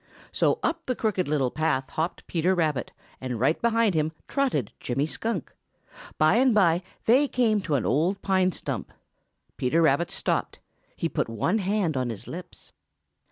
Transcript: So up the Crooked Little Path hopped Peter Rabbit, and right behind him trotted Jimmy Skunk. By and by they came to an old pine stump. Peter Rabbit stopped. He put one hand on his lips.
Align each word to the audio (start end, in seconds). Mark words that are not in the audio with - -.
So 0.31 0.57
up 0.63 0.87
the 0.87 0.95
Crooked 0.95 1.27
Little 1.27 1.51
Path 1.51 1.91
hopped 1.91 2.25
Peter 2.25 2.55
Rabbit, 2.55 2.91
and 3.21 3.39
right 3.39 3.61
behind 3.61 3.93
him 3.93 4.13
trotted 4.27 4.71
Jimmy 4.79 5.05
Skunk. 5.05 5.53
By 6.17 6.37
and 6.37 6.55
by 6.55 6.81
they 7.05 7.27
came 7.27 7.61
to 7.61 7.75
an 7.75 7.85
old 7.85 8.19
pine 8.23 8.51
stump. 8.51 8.91
Peter 9.57 9.79
Rabbit 9.79 10.09
stopped. 10.09 10.57
He 10.95 11.07
put 11.07 11.29
one 11.29 11.59
hand 11.59 11.95
on 11.95 12.09
his 12.09 12.27
lips. 12.27 12.71